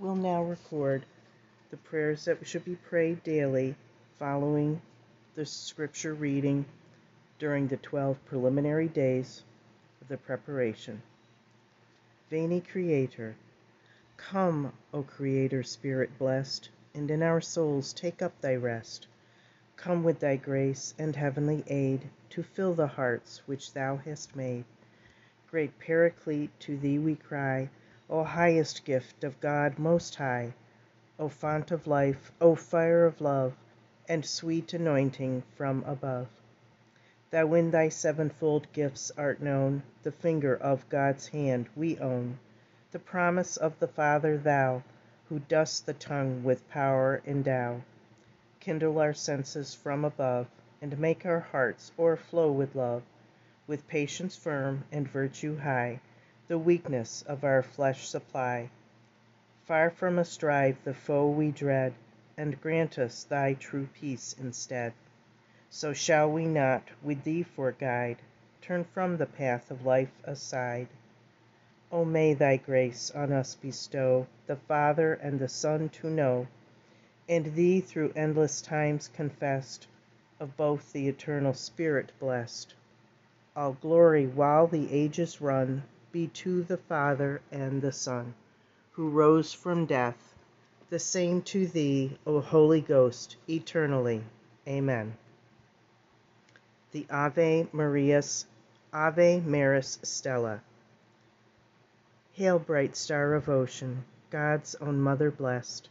[0.00, 1.06] We'll now record
[1.70, 3.76] the prayers that should be prayed daily
[4.18, 4.82] following
[5.36, 6.64] the scripture reading
[7.38, 9.44] during the 12 preliminary days
[10.00, 11.00] of the preparation.
[12.28, 13.36] Veni Creator,
[14.16, 19.06] come, O Creator Spirit blessed, and in our souls take up thy rest.
[19.76, 24.64] Come with thy grace and heavenly aid to fill the hearts which thou hast made.
[25.50, 27.68] Great Paraclete, to thee we cry,
[28.10, 30.52] O highest gift of God most high,
[31.18, 33.54] O fount of life, O fire of love,
[34.06, 36.28] and sweet anointing from above.
[37.30, 42.38] Thou in thy sevenfold gifts art known, the finger of God's hand we own,
[42.92, 44.82] the promise of the Father thou,
[45.30, 47.80] who dost the tongue with power endow.
[48.60, 50.46] Kindle our senses from above,
[50.82, 53.02] and make our hearts o'erflow with love,
[53.66, 56.00] with patience firm and virtue high,
[56.46, 58.68] the weakness of our flesh supply.
[59.64, 61.94] Far from us drive the foe we dread,
[62.36, 64.92] and grant us thy true peace instead.
[65.70, 68.18] So shall we not, with thee for guide,
[68.60, 70.88] turn from the path of life aside.
[71.90, 76.46] O may thy grace on us bestow the Father and the Son to know,
[77.26, 79.86] and thee through endless times confessed,
[80.38, 82.74] of both the eternal Spirit blessed.
[83.56, 88.32] All glory while the ages run be to the Father and the Son,
[88.92, 90.32] who rose from death,
[90.88, 94.22] the same to thee, O Holy Ghost, eternally.
[94.66, 95.16] Amen
[96.94, 98.46] the Ave Marias,
[98.92, 100.62] Ave Maris Stella.
[102.34, 105.88] Hail, bright star of ocean, God's own mother blessed,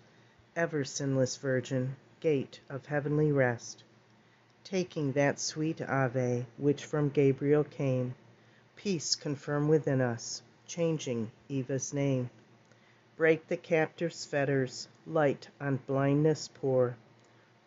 [0.55, 3.83] ever sinless virgin, gate of heavenly rest.
[4.63, 8.15] Taking that sweet Ave which from Gabriel came,
[8.83, 12.29] peace confirm within us, changing Eva's name.
[13.15, 16.93] Break the captive's fetters, light on blindness pour,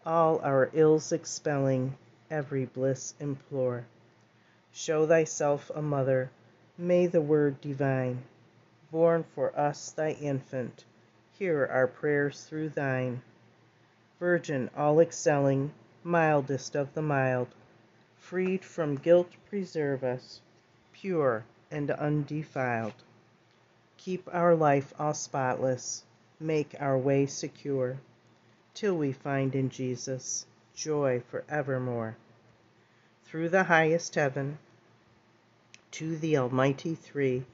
[0.04, 1.96] all our ills expelling,
[2.30, 3.82] every bliss implore.
[4.74, 6.30] Show thyself a mother,
[6.76, 8.22] may the Word divine,
[8.92, 10.84] Born for us thy infant,
[11.38, 13.22] hear our prayers through thine.
[14.20, 15.72] Virgin all excelling,
[16.04, 17.48] mildest of the mild,
[18.18, 20.42] Freed from guilt preserve us,
[21.00, 22.94] pure and undefiled.
[23.98, 26.02] Keep our life all spotless,
[26.40, 27.98] make our way secure,
[28.72, 32.16] Till we find in Jesus joy for evermore.
[33.24, 34.58] Through the highest heaven,
[35.92, 37.44] to the Almighty Three,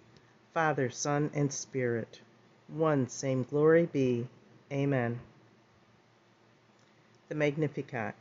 [0.53, 2.21] Father, Son, and Spirit,
[2.69, 4.27] one same glory be.
[4.73, 5.21] Amen.
[7.29, 8.15] The Magnificat.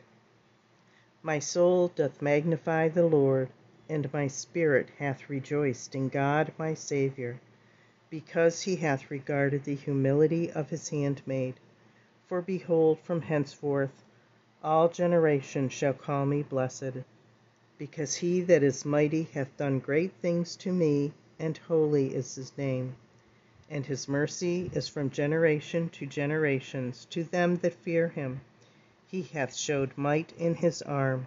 [1.24, 3.50] My soul doth magnify the Lord,
[3.92, 7.38] and my spirit hath rejoiced in God my Saviour,
[8.10, 11.56] because he hath regarded the humility of his handmaid.
[12.26, 14.02] For behold, from henceforth
[14.64, 17.04] all generations shall call me blessed,
[17.78, 22.58] because he that is mighty hath done great things to me, and holy is his
[22.58, 22.96] name.
[23.70, 28.40] And his mercy is from generation to generations to them that fear him.
[29.08, 31.26] He hath showed might in his arm.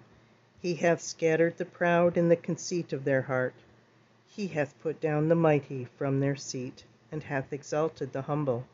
[0.64, 3.52] He hath scattered the proud in the conceit of their heart.
[4.26, 8.64] He hath put down the mighty from their seat, and hath exalted the humble.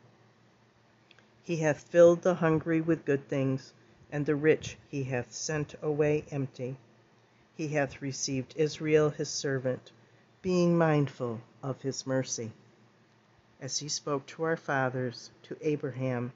[1.43, 3.73] He hath filled the hungry with good things
[4.09, 6.77] and the rich he hath sent away empty.
[7.57, 9.91] He hath received Israel his servant,
[10.41, 12.53] being mindful of his mercy,
[13.59, 16.31] as he spoke to our fathers, to Abraham,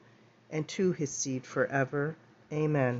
[0.52, 2.18] and to his seed forever.
[2.52, 3.00] Amen.